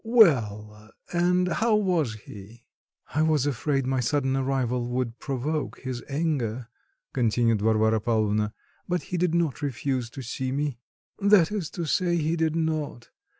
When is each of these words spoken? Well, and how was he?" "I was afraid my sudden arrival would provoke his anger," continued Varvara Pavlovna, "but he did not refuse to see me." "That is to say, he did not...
Well, 0.03 0.89
and 1.13 1.47
how 1.47 1.75
was 1.75 2.15
he?" 2.15 2.63
"I 3.13 3.21
was 3.21 3.45
afraid 3.45 3.85
my 3.85 3.99
sudden 3.99 4.35
arrival 4.35 4.87
would 4.87 5.19
provoke 5.19 5.81
his 5.81 6.03
anger," 6.09 6.69
continued 7.13 7.61
Varvara 7.61 8.01
Pavlovna, 8.01 8.51
"but 8.87 9.03
he 9.03 9.17
did 9.17 9.35
not 9.35 9.61
refuse 9.61 10.09
to 10.09 10.23
see 10.23 10.51
me." 10.51 10.79
"That 11.19 11.51
is 11.51 11.69
to 11.77 11.85
say, 11.85 12.15
he 12.15 12.35
did 12.35 12.55
not... 12.55 13.11